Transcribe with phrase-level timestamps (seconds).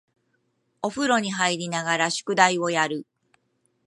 [0.81, 3.05] お風呂に入りながら宿題をやる